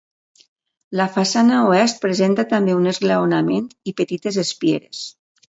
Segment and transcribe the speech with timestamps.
[0.99, 5.07] La façana oest presenta també un esglaonament i petites espieres.